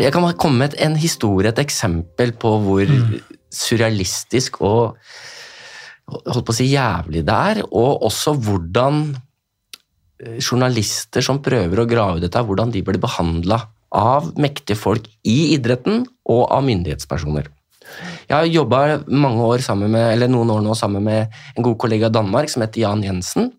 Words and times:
Jeg 0.00 0.14
kan 0.14 0.24
komme 0.40 0.64
med 0.64 0.76
en 0.80 0.96
historie, 0.96 1.50
et 1.50 1.60
eksempel 1.60 2.32
på 2.40 2.54
hvor 2.64 2.92
surrealistisk 3.50 4.60
og 4.64 4.96
holdt 6.10 6.46
på 6.46 6.54
å 6.54 6.56
si 6.56 6.70
jævlig 6.72 7.22
det 7.26 7.36
er, 7.52 7.60
og 7.68 8.06
også 8.08 8.34
hvordan 8.38 9.02
eh, 9.12 10.38
journalister 10.40 11.24
som 11.24 11.42
prøver 11.44 11.82
å 11.82 11.88
grave 11.90 12.22
dette, 12.22 12.42
hvordan 12.42 12.72
de 12.74 12.82
blir 12.86 13.00
behandla 13.02 13.60
av 13.90 14.32
mektige 14.40 14.78
folk 14.78 15.06
i 15.26 15.54
idretten 15.56 16.04
og 16.30 16.44
av 16.48 16.64
myndighetspersoner. 16.66 17.50
Jeg 18.30 18.36
har 18.36 18.46
jobba 18.46 18.80
mange 19.10 19.42
år 19.42 19.64
sammen 19.64 19.90
med, 19.90 20.12
eller 20.14 20.30
noen 20.30 20.52
år 20.54 20.62
nå 20.62 20.76
sammen 20.78 21.02
med 21.04 21.40
en 21.56 21.66
god 21.66 21.78
kollega 21.82 22.10
i 22.10 22.14
Danmark 22.14 22.50
som 22.52 22.62
heter 22.62 22.84
Jan 22.84 23.02
Jensen. 23.02 23.50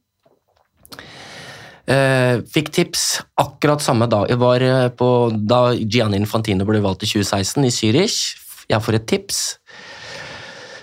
Eh, 1.91 2.41
fikk 2.47 2.69
tips 2.71 3.05
akkurat 3.41 3.81
samme 3.83 4.07
dag. 4.07 4.29
Jeg 4.29 4.39
var 4.39 4.63
eh, 4.63 4.87
på, 4.95 5.07
da 5.33 5.71
Gianni 5.75 6.19
Infantino 6.21 6.67
ble 6.67 6.79
valgt 6.83 7.03
i 7.03 7.09
2016 7.09 7.67
i 7.67 7.73
Zürich. 7.73 8.19
Jeg 8.71 8.83
får 8.85 8.99
et 8.99 9.07
tips 9.09 9.39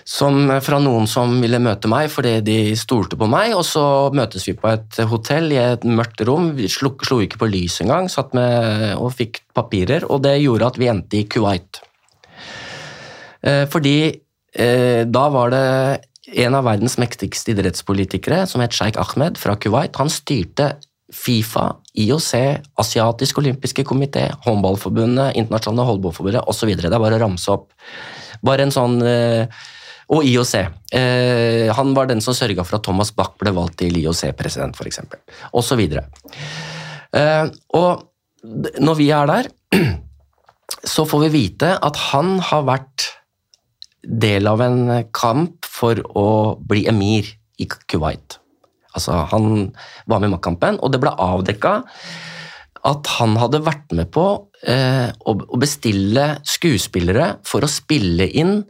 som, 0.09 0.49
fra 0.65 0.79
noen 0.81 1.07
som 1.09 1.35
ville 1.41 1.61
møte 1.61 1.89
meg 1.89 2.09
fordi 2.11 2.39
de 2.45 2.57
stolte 2.77 3.17
på 3.17 3.29
meg. 3.31 3.55
og 3.57 3.63
Så 3.65 3.83
møtes 4.17 4.45
vi 4.49 4.57
på 4.57 4.69
et 4.71 4.99
hotell 5.09 5.53
i 5.55 5.61
et 5.61 5.85
mørkt 5.87 6.21
rom. 6.27 6.51
Vi 6.57 6.69
slo, 6.69 6.93
slo 7.05 7.21
ikke 7.25 7.41
på 7.43 7.49
lys 7.49 7.79
engang 7.85 8.09
satt 8.11 8.35
med, 8.37 8.97
og 8.99 9.13
fikk 9.17 9.43
papirer. 9.57 10.05
og 10.09 10.21
Det 10.25 10.35
gjorde 10.43 10.73
at 10.73 10.81
vi 10.81 10.91
endte 10.91 11.21
i 11.21 11.25
Kuwait. 11.29 11.81
Eh, 13.41 13.65
fordi 13.71 13.97
eh, 14.09 15.01
da 15.07 15.25
var 15.33 15.55
det 15.55 15.65
en 16.45 16.53
av 16.53 16.67
verdens 16.67 16.99
mektigste 17.01 17.55
idrettspolitikere, 17.55 18.43
som 18.45 18.61
het 18.61 18.75
Sheikh 18.75 18.99
Ahmed 19.01 19.39
fra 19.41 19.55
Kuwait. 19.57 19.95
Han 19.97 20.11
styrte 20.13 20.75
Fifa, 21.15 21.65
IOC, 21.97 22.31
Asiatisk 22.79 23.41
olympiske 23.41 23.85
komité, 23.87 24.27
Håndballforbundet, 24.45 25.35
Internasjonale 25.39 25.87
håndballforbundet 25.89 26.47
osv. 26.49 26.73
Det 26.75 26.89
er 26.89 27.01
bare 27.01 27.17
å 27.17 27.23
ramse 27.23 27.53
opp. 27.53 27.71
Bare 28.45 28.67
en 28.67 28.73
sånn 28.73 29.01
eh, 29.03 29.61
Og 30.09 30.25
IOC. 30.25 30.53
Han 31.77 31.91
var 31.93 32.07
den 32.09 32.21
som 32.25 32.33
sørga 32.33 32.63
for 32.65 32.79
at 32.79 32.85
Thomas 32.87 33.11
Bach 33.13 33.35
ble 33.37 33.51
valgt 33.53 33.75
til 33.83 33.93
IOC-president, 33.99 34.73
f.eks. 34.73 35.03
Osv. 35.53 35.83
Og 37.77 38.07
når 38.81 38.97
vi 38.97 39.11
er 39.13 39.29
der, 39.29 39.51
så 40.95 41.05
får 41.05 41.27
vi 41.27 41.31
vite 41.35 41.75
at 41.77 42.01
han 42.09 42.39
har 42.49 42.65
vært 42.65 43.05
del 44.01 44.47
av 44.47 44.61
en 44.63 44.79
kamp 45.15 45.67
for 45.67 45.99
å 46.17 46.27
bli 46.59 46.85
emir 46.89 47.27
i 47.59 47.67
Kuwait. 47.67 48.39
Altså, 48.97 49.23
han 49.31 49.69
var 50.09 50.21
med 50.21 50.29
i 50.29 50.33
maktkampen, 50.33 50.79
og 50.81 50.93
det 50.93 51.01
ble 51.03 51.13
avdekka 51.13 51.79
at 52.87 53.11
han 53.17 53.35
hadde 53.39 53.61
vært 53.65 53.91
med 53.95 54.09
på 54.15 54.25
eh, 54.63 55.09
å, 55.11 55.35
bestille 55.59 56.39
skuespillere 56.47 57.33
for 57.47 57.65
å 57.65 57.71
spille 57.71 58.29
inn 58.29 58.61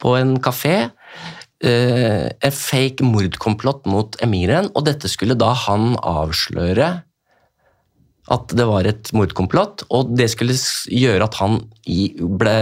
på 0.00 0.14
en 0.16 0.36
kafé 0.42 0.76
eh, 0.86 2.26
en 2.30 2.56
fake 2.56 3.04
mordkomplott 3.04 3.88
mot 3.90 4.16
emiren, 4.24 4.70
og 4.74 4.86
dette 4.86 5.10
skulle 5.10 5.38
da 5.38 5.50
han 5.66 5.96
avsløre 5.98 6.92
at 8.30 8.52
det 8.54 8.66
var 8.68 8.86
et 8.86 9.10
mordkomplott, 9.16 9.84
og 9.90 10.12
det 10.14 10.28
skulle 10.30 10.54
gjøre 10.54 11.26
at 11.26 11.38
han 11.40 11.58
ble 12.40 12.56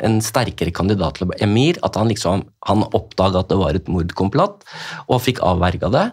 en 0.00 0.18
sterkere 0.24 0.72
kandidat 0.72 1.20
til 1.20 1.34
emir. 1.44 1.76
At 1.84 1.98
han 2.00 2.08
liksom, 2.08 2.46
han 2.68 2.86
oppdaga 2.88 3.42
at 3.42 3.50
det 3.52 3.58
var 3.60 3.76
et 3.76 3.90
mordkomplott, 3.92 4.64
og 5.06 5.20
fikk 5.24 5.42
avverga 5.44 5.92
det. 5.92 6.06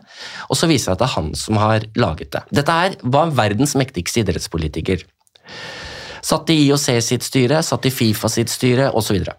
Og 0.51 0.59
så 0.59 0.67
viser 0.67 0.91
det 0.91 0.97
at 0.97 1.03
det 1.03 1.07
er 1.07 1.15
han 1.15 1.33
som 1.39 1.59
har 1.61 1.87
laget 1.95 2.33
det. 2.35 2.43
Dette 2.59 2.79
her 2.81 2.97
var 3.03 3.31
verdens 3.37 3.77
mektigste 3.79 4.25
idrettspolitiker. 4.25 5.05
Satt 6.27 6.49
i 6.51 6.57
IOC 6.65 6.87
sitt 7.05 7.23
styre, 7.23 7.61
satt 7.63 7.85
i 7.87 7.93
Fifa 7.93 8.27
sitt 8.31 8.51
styre 8.51 8.89
osv. 8.99 9.21
Og, 9.21 9.37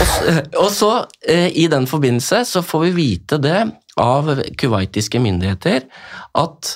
og 0.62 0.70
så, 0.72 0.92
eh, 1.28 1.50
i 1.52 1.66
den 1.68 1.84
forbindelse, 1.90 2.46
så 2.48 2.64
får 2.64 2.86
vi 2.86 2.94
vite 2.96 3.40
det 3.44 3.58
av 3.98 4.30
kuwaitiske 4.56 5.20
myndigheter 5.20 5.84
at 6.38 6.72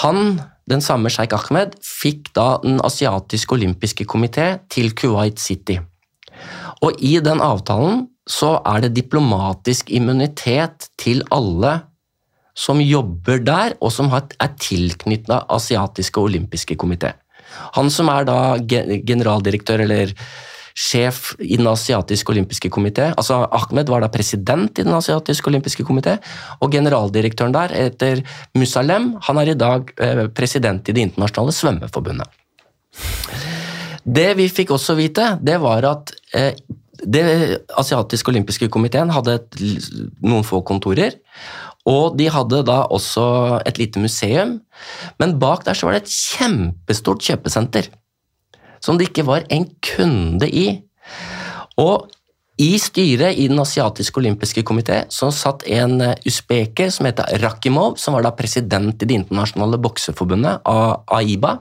han 0.00 0.40
den 0.70 0.80
samme 0.84 1.10
sjeik 1.12 1.34
Ahmed 1.36 1.74
fikk 1.84 2.32
da 2.36 2.58
Den 2.62 2.80
asiatiske 2.84 3.52
olympiske 3.56 4.06
komité 4.08 4.58
til 4.72 4.94
Kuwait 4.96 5.40
City. 5.40 5.78
Og 6.82 6.96
i 6.98 7.18
den 7.20 7.42
avtalen 7.44 8.06
så 8.28 8.56
er 8.64 8.84
det 8.84 8.94
diplomatisk 8.96 9.90
immunitet 9.92 10.88
til 11.00 11.20
alle 11.34 11.82
som 12.56 12.80
jobber 12.80 13.42
der, 13.42 13.74
og 13.82 13.92
som 13.92 14.08
er 14.14 14.54
tilknyttet 14.62 15.50
Asiatiske 15.50 16.22
olympiske 16.22 16.76
komité. 16.78 17.12
Han 17.74 17.90
som 17.90 18.08
er 18.08 18.24
da 18.26 18.38
generaldirektør, 19.06 19.84
eller 19.84 20.14
sjef 20.74 21.34
i 21.38 21.56
Den 21.56 21.68
asiatiske 21.70 22.32
olympiske 22.32 22.68
komité. 22.70 23.12
Altså, 23.14 23.44
Ahmed 23.54 23.88
var 23.88 24.02
da 24.02 24.10
president 24.10 24.78
i 24.78 24.82
Den 24.82 24.94
asiatiske 24.94 25.48
olympiske 25.48 25.86
komité, 25.86 26.18
og 26.60 26.72
generaldirektøren 26.74 27.54
der 27.54 27.74
heter 27.74 28.22
Musalem. 28.58 29.14
Han 29.28 29.38
er 29.38 29.52
i 29.52 29.58
dag 29.58 29.94
eh, 29.98 30.26
president 30.34 30.88
i 30.88 30.92
Det 30.92 31.06
internasjonale 31.08 31.54
svømmeforbundet. 31.54 32.26
Det 34.04 34.34
vi 34.36 34.50
fikk 34.52 34.74
også 34.74 34.98
vite, 34.98 35.38
det 35.40 35.60
var 35.62 35.86
at 35.86 36.14
eh, 36.34 36.52
Det 37.04 37.24
asiatiske 37.76 38.30
olympiske 38.30 38.68
komiteen 38.68 39.10
hadde 39.10 39.34
et, 39.34 39.56
noen 40.22 40.44
få 40.46 40.62
kontorer. 40.64 41.12
Og 41.84 42.14
de 42.16 42.30
hadde 42.32 42.62
da 42.64 42.86
også 42.88 43.60
et 43.66 43.76
lite 43.78 44.00
museum, 44.00 44.60
men 45.20 45.38
bak 45.38 45.66
der 45.66 45.76
så 45.76 45.86
var 45.86 45.98
det 45.98 46.06
et 46.06 46.14
kjempestort 46.14 47.20
kjøpesenter 47.20 47.90
som 48.84 48.98
det 49.00 49.10
ikke 49.10 49.26
var 49.28 49.46
en 49.52 49.66
kunde 49.84 50.48
i. 50.50 50.68
Og 51.80 52.10
i 52.60 52.76
styret 52.78 53.34
i 53.34 53.48
Den 53.50 53.58
asiatiske 53.58 54.20
olympiske 54.20 54.62
komité 54.62 55.00
satt 55.10 55.64
en 55.66 55.98
eh, 56.00 56.14
usbeker 56.26 56.92
som 56.94 57.08
het 57.08 57.22
Rakimov, 57.42 57.96
som 57.98 58.14
var 58.14 58.22
da 58.22 58.30
president 58.36 58.94
i 59.02 59.08
Det 59.08 59.16
internasjonale 59.24 59.80
bokseforbundet, 59.82 60.62
AIBA. 60.62 61.58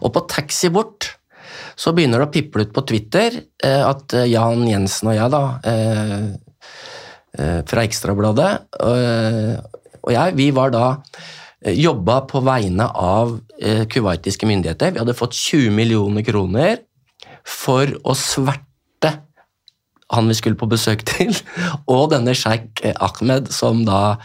Og 0.00 0.12
på 0.14 0.24
taxi 0.30 0.70
bort 0.72 1.12
så 1.80 1.92
begynner 1.96 2.22
det 2.22 2.28
å 2.28 2.32
piple 2.32 2.64
ut 2.66 2.72
på 2.74 2.84
Twitter 2.88 3.36
eh, 3.38 3.82
at 3.84 4.16
Jan 4.28 4.64
Jensen 4.68 5.12
og 5.12 5.18
jeg, 5.18 5.30
da, 5.32 5.44
fra 7.70 7.82
Ekstrabladet, 7.86 8.48
og 8.80 10.10
jeg, 10.10 10.32
vi 10.34 10.48
var 10.56 10.72
da 10.74 10.86
jobba 11.62 12.16
på 12.28 12.40
vegne 12.42 12.88
av 12.90 13.36
kuwaitiske 13.92 14.48
myndigheter. 14.48 14.96
Vi 14.96 15.02
hadde 15.02 15.14
fått 15.14 15.36
20 15.38 15.70
millioner 15.76 16.26
kroner 16.26 16.80
for 17.46 17.90
å 18.04 18.16
sverte 18.18 19.14
han 20.10 20.26
vi 20.26 20.34
skulle 20.34 20.58
på 20.58 20.68
besøk 20.70 21.04
til, 21.06 21.34
og 21.92 22.10
denne 22.14 22.34
sjeik 22.36 22.82
Ahmed, 22.98 23.50
som 23.54 23.84
da 23.86 24.18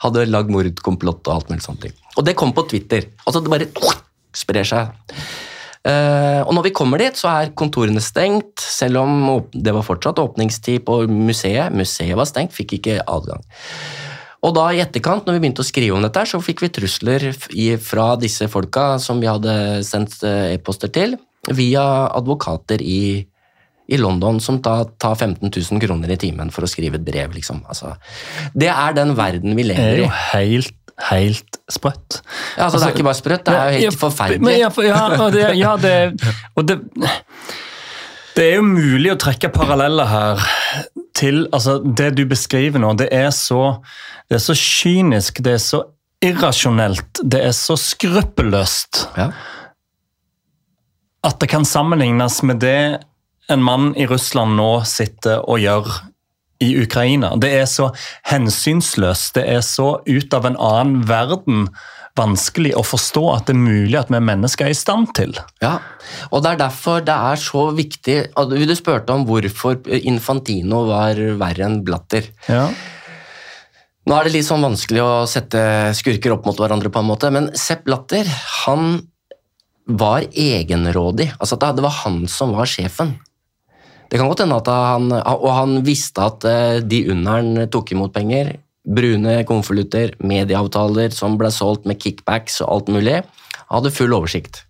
hadde 0.00 0.28
lagd 0.30 0.52
mordkomplott 0.52 1.26
og 1.28 1.34
alt 1.34 1.52
mulig 1.52 1.64
sånt. 1.64 1.86
Og 2.16 2.26
det 2.26 2.36
kom 2.38 2.54
på 2.56 2.66
Twitter. 2.68 3.08
Altså, 3.26 3.42
det 3.44 3.52
bare 3.52 3.68
sprer 4.36 4.68
seg. 4.68 4.92
Uh, 5.80 6.44
og 6.44 6.52
når 6.52 6.66
vi 6.68 6.74
kommer 6.76 7.00
dit, 7.00 7.16
så 7.16 7.30
er 7.32 7.54
kontorene 7.56 8.02
stengt, 8.04 8.60
selv 8.60 9.00
om 9.00 9.40
det 9.52 9.72
var 9.72 9.86
fortsatt 9.86 10.20
åpningstid 10.20 10.84
på 10.84 11.02
museet. 11.08 11.72
Museet 11.72 12.16
var 12.20 12.28
stengt, 12.28 12.56
fikk 12.56 12.76
ikke 12.80 13.00
adgang. 13.08 13.44
Og 14.44 14.54
da 14.56 14.66
i 14.72 14.80
etterkant, 14.80 15.26
når 15.26 15.36
vi 15.36 15.42
begynte 15.42 15.64
å 15.64 15.68
skrive 15.68 15.96
om 15.96 16.04
dette, 16.04 16.22
så 16.28 16.40
fikk 16.40 16.62
vi 16.64 16.72
trusler 16.72 17.26
fra 17.84 18.06
disse 18.20 18.48
folka 18.48 18.94
som 19.00 19.20
vi 19.20 19.28
hadde 19.28 19.52
sendt 19.84 20.16
eh, 20.24 20.54
e-poster 20.54 20.92
til, 20.92 21.18
via 21.56 21.82
advokater 22.16 22.82
i, 22.82 23.26
i 23.90 23.98
London 24.00 24.40
som 24.42 24.60
da 24.62 24.84
tar 25.02 25.16
15 25.18 25.50
000 25.50 25.80
kroner 25.82 26.12
i 26.14 26.18
timen 26.20 26.52
for 26.54 26.66
å 26.66 26.70
skrive 26.70 27.00
et 27.00 27.06
brev, 27.06 27.32
liksom. 27.36 27.62
Altså, 27.70 27.94
det 28.54 28.70
er 28.72 28.94
den 28.98 29.16
verden 29.18 29.56
vi 29.58 29.66
Det 29.66 29.74
er 29.74 29.80
lever 29.80 30.02
jo 30.04 30.10
i. 30.10 30.12
helt, 30.34 30.76
helt 31.10 31.60
sprøtt. 31.70 32.20
Ja, 32.56 32.68
altså, 32.68 32.78
det 32.78 32.86
er 32.90 32.94
ikke 32.96 33.08
bare 33.10 33.20
sprøtt, 33.20 33.44
det 33.48 33.56
er 33.56 33.66
jo 33.66 33.74
helt 33.78 33.84
Ja, 33.84 33.90
Men 33.90 34.00
forferdelig. 34.04 34.54
Ja, 34.60 34.70
ja, 34.86 35.02
og 35.24 35.32
det, 35.34 35.44
ja, 35.58 35.76
det, 35.80 35.94
og 36.56 36.68
det, 36.70 36.80
det 38.36 38.48
er 38.50 38.58
jo 38.60 38.66
mulig 38.66 39.12
å 39.14 39.18
trekke 39.20 39.50
paralleller 39.54 40.10
her 40.10 40.50
til 41.18 41.42
altså, 41.52 41.80
det 41.84 42.12
du 42.16 42.24
beskriver 42.30 42.80
nå. 42.80 42.94
Det 43.00 43.10
er, 43.12 43.30
så, 43.34 43.80
det 44.30 44.38
er 44.38 44.44
så 44.44 44.54
kynisk, 44.56 45.42
det 45.44 45.58
er 45.58 45.64
så 45.64 45.82
irrasjonelt, 46.20 47.22
det 47.24 47.40
er 47.48 47.54
så 47.56 47.78
skruppelløst 47.80 49.06
Ja. 49.16 49.30
At 51.26 51.40
det 51.40 51.50
kan 51.52 51.66
sammenlignes 51.68 52.40
med 52.46 52.62
det 52.64 53.00
en 53.50 53.62
mann 53.62 53.92
i 53.98 54.06
Russland 54.08 54.56
nå 54.56 54.70
sitter 54.88 55.42
og 55.42 55.60
gjør 55.60 55.88
i 56.60 56.74
Ukraina. 56.82 57.34
Det 57.40 57.50
er 57.56 57.66
så 57.68 57.90
hensynsløst, 58.28 59.34
det 59.38 59.46
er 59.48 59.64
så 59.64 59.94
ut 60.06 60.36
av 60.36 60.46
en 60.48 60.58
annen 60.60 61.02
verden 61.08 61.70
vanskelig 62.18 62.72
å 62.76 62.82
forstå 62.84 63.22
at 63.32 63.48
det 63.48 63.54
er 63.54 63.60
mulig 63.62 63.96
at 63.96 64.10
vi 64.12 64.20
mennesker 64.22 64.66
er 64.66 64.74
i 64.74 64.78
stand 64.78 65.12
til. 65.16 65.36
Ja, 65.62 65.78
og 66.30 66.42
det 66.44 66.52
er 66.52 66.62
derfor 66.64 67.04
det 67.06 67.14
er 67.14 67.40
så 67.40 67.68
viktig 67.76 68.16
Du 68.50 68.74
spurte 68.76 69.14
om 69.14 69.24
hvorfor 69.28 69.78
Infantino 70.00 70.82
var 70.90 71.20
verre 71.40 71.68
enn 71.68 71.80
Blatter. 71.86 72.28
Ja. 72.50 72.66
Nå 74.08 74.16
er 74.16 74.26
det 74.26 74.34
litt 74.34 74.48
sånn 74.48 74.64
vanskelig 74.64 75.02
å 75.04 75.12
sette 75.30 75.62
skurker 75.96 76.34
opp 76.34 76.48
mot 76.48 76.58
hverandre, 76.58 76.90
på 76.90 77.02
en 77.02 77.08
måte, 77.08 77.30
men 77.32 77.50
Sepp 77.58 77.84
Blatter 77.86 78.28
han 78.64 78.96
var 79.86 80.26
egenrådig. 80.32 81.30
Altså 81.38 81.56
at 81.56 81.76
Det 81.76 81.82
var 81.82 82.02
han 82.04 82.26
som 82.28 82.52
var 82.56 82.66
sjefen. 82.66 83.18
Det 84.10 84.18
kan 84.18 84.28
godt 84.28 84.42
hende 84.42 84.56
at 84.58 84.66
han 84.66 85.12
Og 85.12 85.52
han 85.54 85.82
visste 85.86 86.22
at 86.22 86.44
eh, 86.44 86.80
de 86.82 87.10
under 87.10 87.30
han 87.30 87.68
tok 87.70 87.92
imot 87.92 88.12
penger, 88.12 88.58
brune 88.84 89.44
konvolutter, 89.44 90.16
medieavtaler 90.18 91.10
som 91.14 91.38
ble 91.38 91.50
solgt 91.50 91.86
med 91.86 92.00
kickbacks 92.00 92.60
og 92.64 92.72
alt 92.72 92.88
mulig, 92.88 93.20
han 93.68 93.76
hadde 93.76 93.94
full 93.94 94.12
oversikt. 94.12 94.64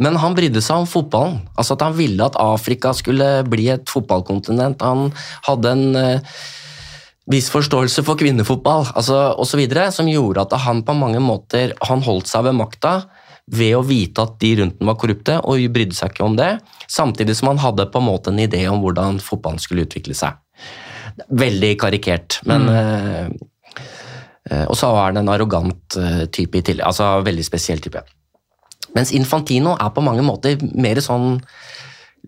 Men 0.00 0.16
han 0.16 0.34
brydde 0.34 0.62
seg 0.64 0.82
om 0.82 0.88
fotballen. 0.88 1.42
Altså 1.56 1.76
at 1.76 1.84
Han 1.84 1.98
ville 1.98 2.24
at 2.24 2.38
Afrika 2.40 2.94
skulle 2.96 3.44
bli 3.44 3.68
et 3.68 3.88
fotballkontinent. 3.88 4.80
Han 4.80 5.12
hadde 5.46 5.74
en 5.76 5.96
eh, 5.96 6.20
viss 7.30 7.50
forståelse 7.52 8.02
for 8.06 8.18
kvinnefotball 8.18 8.88
altså, 8.96 9.34
osv., 9.38 9.62
som 9.94 10.08
gjorde 10.10 10.46
at 10.46 10.56
han 10.64 10.82
på 10.82 10.96
mange 10.96 11.20
måter 11.22 11.76
han 11.86 12.02
holdt 12.02 12.30
seg 12.30 12.48
ved 12.48 12.56
makta 12.58 12.94
ved 13.50 13.74
å 13.74 13.82
vite 13.86 14.22
at 14.22 14.36
de 14.42 14.52
rundt 14.60 14.78
den 14.78 14.90
var 14.90 14.98
korrupte, 15.00 15.38
og 15.42 15.62
brydde 15.74 15.96
seg 15.96 16.12
ikke 16.12 16.26
om 16.26 16.36
det, 16.38 16.52
samtidig 16.90 17.36
som 17.38 17.50
han 17.50 17.62
hadde 17.62 17.88
på 17.90 18.00
en 18.00 18.06
måte 18.06 18.32
en 18.32 18.42
idé 18.42 18.62
om 18.70 18.82
hvordan 18.84 19.18
fotballen 19.24 19.62
skulle 19.62 19.86
utvikle 19.88 20.14
seg. 20.16 20.38
Veldig 21.28 21.72
karikert, 21.80 22.38
men 22.48 22.68
mm. 22.70 23.34
eh, 24.50 24.64
Og 24.70 24.76
så 24.78 24.92
var 24.94 25.10
han 25.10 25.20
en 25.20 25.32
arrogant 25.32 25.98
eh, 25.98 26.24
type 26.32 26.58
i 26.58 26.64
tillegg. 26.64 26.86
Altså 26.86 27.10
veldig 27.26 27.44
spesiell 27.44 27.82
type. 27.82 28.02
Mens 28.94 29.12
Infantino 29.14 29.74
er 29.76 29.90
på 29.94 30.02
mange 30.02 30.24
måter 30.26 30.58
mer 30.74 31.02
sånn 31.04 31.40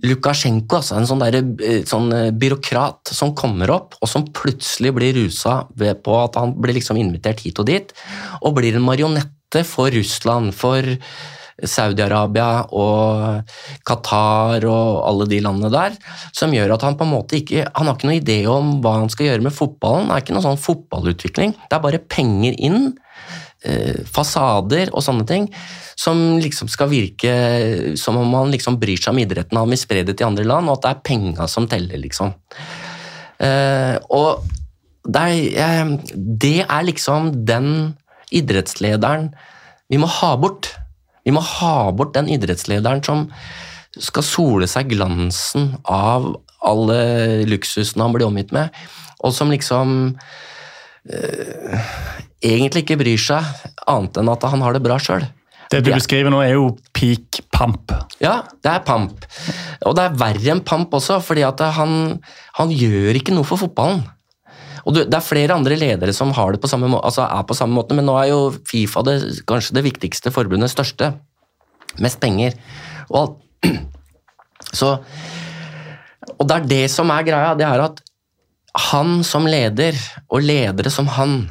Lukasjenko, 0.02 0.78
altså 0.78 0.96
en 0.96 1.06
sånn, 1.06 1.20
der, 1.20 1.82
sånn 1.86 2.08
byråkrat 2.40 3.12
som 3.12 3.34
kommer 3.38 3.70
opp, 3.74 3.98
og 4.00 4.08
som 4.08 4.24
plutselig 4.34 4.90
blir 4.96 5.14
rusa 5.18 5.58
på 5.68 6.16
at 6.16 6.38
han 6.40 6.54
blir 6.58 6.78
liksom 6.78 6.98
invitert 6.98 7.42
hit 7.44 7.60
og 7.60 7.68
dit, 7.68 7.92
og 8.40 8.56
blir 8.56 8.78
en 8.78 8.86
marionette 8.86 9.41
for 9.68 9.92
Russland, 9.92 10.54
for 10.56 10.86
Saudi-Arabia 11.62 12.64
og 12.74 13.52
Qatar 13.86 14.64
og 14.66 15.02
alle 15.06 15.28
de 15.30 15.40
landene 15.44 15.70
der, 15.72 15.96
som 16.34 16.54
gjør 16.54 16.74
at 16.76 16.86
han 16.86 16.96
på 16.98 17.06
en 17.06 17.12
måte 17.12 17.38
ikke 17.38 17.66
Han 17.76 17.88
har 17.88 17.96
ikke 17.96 18.08
noen 18.08 18.22
idé 18.22 18.38
om 18.50 18.74
hva 18.82 18.96
han 19.00 19.12
skal 19.12 19.28
gjøre 19.28 19.46
med 19.46 19.54
fotballen. 19.54 20.08
Det 20.08 20.16
er 20.16 20.24
ikke 20.24 20.36
noen 20.36 20.48
sånn 20.48 20.64
fotballutvikling. 20.64 21.54
Det 21.68 21.76
er 21.76 21.84
bare 21.84 22.02
penger 22.02 22.56
inn, 22.58 22.94
eh, 23.64 24.00
fasader 24.08 24.90
og 24.92 25.04
sånne 25.04 25.26
ting, 25.28 25.48
som 25.96 26.40
liksom 26.42 26.70
skal 26.72 26.90
virke 26.90 27.96
som 28.00 28.16
om 28.18 28.34
han 28.34 28.50
liksom 28.54 28.80
bryr 28.80 28.98
seg 28.98 29.12
om 29.12 29.22
idretten, 29.22 29.58
han 29.58 29.70
vil 29.70 29.78
spre 29.78 30.02
det 30.02 30.16
til 30.18 30.26
andre 30.26 30.48
land, 30.48 30.68
og 30.68 30.80
at 30.80 30.82
det 30.82 30.90
er 30.90 31.06
penga 31.12 31.46
som 31.48 31.68
teller, 31.68 32.00
liksom. 32.00 32.32
Eh, 33.42 33.98
og 34.10 34.42
det 35.02 35.22
er, 35.22 35.36
eh, 35.62 36.14
det 36.16 36.60
er 36.62 36.82
liksom 36.86 37.44
den 37.46 37.96
idrettslederen 38.40 39.30
vi 39.92 39.98
må 40.00 40.08
ha 40.08 40.32
bort. 40.40 40.70
Vi 41.26 41.34
må 41.34 41.42
ha 41.44 41.90
bort 41.92 42.14
den 42.16 42.30
idrettslederen 42.32 43.02
som 43.04 43.26
skal 44.00 44.24
sole 44.24 44.68
seg 44.70 44.88
glansen 44.94 45.74
av 45.84 46.30
alle 46.64 47.44
luksusene 47.50 48.06
han 48.06 48.14
blir 48.14 48.24
omgitt 48.28 48.54
med, 48.56 48.72
og 49.20 49.34
som 49.36 49.50
liksom 49.52 50.14
øh, 51.12 51.90
egentlig 52.40 52.86
ikke 52.86 52.98
bryr 53.02 53.20
seg 53.20 53.44
annet 53.90 54.16
enn 54.22 54.32
at 54.32 54.48
han 54.48 54.64
har 54.64 54.76
det 54.76 54.84
bra 54.84 54.96
sjøl. 55.02 55.26
Det 55.72 55.80
du 55.86 55.92
beskriver 55.92 56.32
nå, 56.32 56.40
er 56.44 56.56
jo 56.56 56.66
peak 56.92 57.42
pamp. 57.52 57.94
Ja, 58.20 58.42
det 58.64 58.72
er 58.74 58.82
pamp. 58.84 59.24
Og 59.88 59.94
det 59.96 60.04
er 60.04 60.18
verre 60.20 60.50
enn 60.52 60.64
pamp 60.68 60.92
også, 60.98 61.16
fordi 61.24 61.44
at 61.48 61.62
han, 61.78 62.18
han 62.58 62.74
gjør 62.76 63.16
ikke 63.16 63.32
noe 63.36 63.48
for 63.48 63.60
fotballen. 63.60 64.02
Og 64.86 64.94
Det 64.94 65.14
er 65.14 65.24
flere 65.24 65.54
andre 65.54 65.76
ledere 65.78 66.12
som 66.12 66.32
har 66.34 66.52
det 66.52 66.60
på 66.62 66.68
samme, 66.70 66.88
må- 66.90 67.02
altså 67.02 67.22
er 67.22 67.42
på 67.46 67.54
samme 67.54 67.74
måte, 67.74 67.94
men 67.94 68.06
nå 68.06 68.16
er 68.18 68.28
jo 68.30 68.50
Fifa 68.66 69.02
det, 69.02 69.44
kanskje 69.46 69.74
det 69.78 69.84
viktigste 69.84 70.32
forbundet, 70.32 70.70
største. 70.70 71.14
Mest 71.98 72.20
penger. 72.20 72.54
Og, 73.10 73.40
så, 74.72 74.98
og 76.38 76.48
det 76.48 76.56
er 76.56 76.66
det 76.66 76.90
som 76.90 77.10
er 77.10 77.22
greia, 77.22 77.54
det 77.54 77.66
er 77.66 77.84
at 77.84 78.02
han 78.92 79.22
som 79.22 79.46
leder, 79.46 79.94
og 80.32 80.42
ledere 80.42 80.90
som 80.90 81.06
han, 81.06 81.50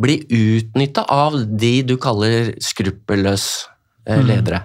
blir 0.00 0.24
utnytta 0.26 1.04
av 1.06 1.36
de 1.46 1.82
du 1.86 1.96
kaller 2.02 2.54
skruppelløse 2.58 3.68
ledere. 4.08 4.24
ledere. 4.26 4.62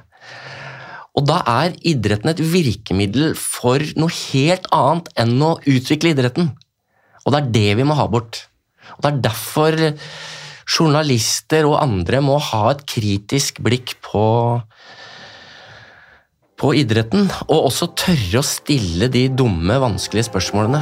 Og 1.17 1.25
da 1.27 1.41
er 1.45 1.75
idretten 1.85 2.31
et 2.31 2.39
virkemiddel 2.41 3.35
for 3.37 3.83
noe 3.99 4.13
helt 4.31 4.65
annet 4.73 5.09
enn 5.19 5.35
å 5.43 5.57
utvikle 5.67 6.13
idretten. 6.15 6.53
Og 7.29 7.35
det 7.35 7.43
er 7.43 7.51
det 7.53 7.77
vi 7.77 7.85
må 7.85 7.93
ha 7.93 8.07
bort. 8.09 8.47
Og 8.97 9.03
det 9.05 9.09
er 9.11 9.23
derfor 9.27 9.75
journalister 10.69 11.67
og 11.69 11.77
andre 11.81 12.21
må 12.25 12.39
ha 12.41 12.71
et 12.73 12.81
kritisk 12.89 13.61
blikk 13.65 13.99
på 14.05 14.25
på 16.59 16.73
idretten, 16.75 17.29
og 17.47 17.69
også 17.69 17.93
tørre 17.95 18.41
å 18.41 18.43
stille 18.43 19.07
de 19.13 19.29
dumme, 19.31 19.77
vanskelige 19.79 20.27
spørsmålene. 20.27 20.81